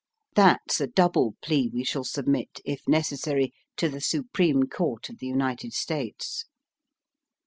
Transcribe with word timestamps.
That's 0.33 0.81
a 0.81 0.87
double 0.87 1.35
plea 1.43 1.69
we 1.71 1.83
shall 1.83 2.03
submit, 2.03 2.59
if 2.65 2.87
necessary, 2.87 3.53
to 3.77 3.87
the 3.87 4.01
Supreme 4.01 4.63
Court 4.63 5.09
of 5.09 5.19
the 5.19 5.27
United 5.27 5.73
States." 5.73 6.45